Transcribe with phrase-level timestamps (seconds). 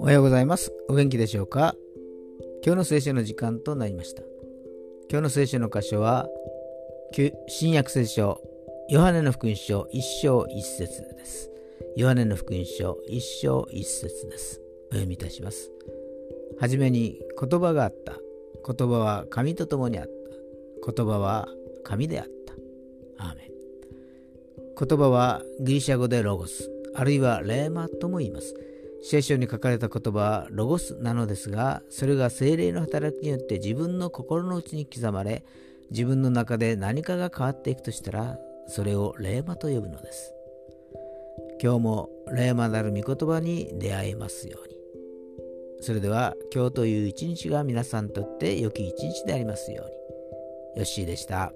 [0.00, 0.72] おはようございます。
[0.88, 1.74] お元気でしょうか？
[2.64, 4.22] 今日の聖書の時間となりました。
[5.10, 6.28] 今日の聖書の箇所は、
[7.48, 8.40] 新約聖書、
[8.88, 11.50] ヨハネの福音書一章一節です。
[11.96, 14.62] ヨハネの福音書一章一節です。
[14.92, 15.70] お読みいたします。
[16.58, 18.14] はじめに言葉があった。
[18.66, 20.12] 言葉は神と共にあった。
[20.92, 21.48] 言葉は
[21.84, 22.35] 神であった。
[24.78, 28.54] 言葉はギリシャ語でロゴス、あるいはレーマとも言います。
[29.02, 35.46] 聖書に書かれた言葉はロゴスなのですが、それが精霊の働きによって自分の心の内に刻まれ、
[35.90, 40.34] 自分の中で何かが変わっていくとしたら、それをレーマと呼ぶのです。
[41.62, 44.76] 今日もレーマなる御言葉に出会えますように。
[45.80, 49.92] それでは今日という一日が皆さんにとって良き一日でありますように。
[50.80, 51.54] ヨッシーでした。